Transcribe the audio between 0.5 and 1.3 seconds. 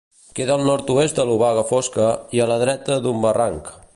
al nord-oest de